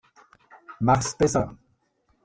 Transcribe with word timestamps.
Mach's 0.79 1.13
besser. 1.15 1.55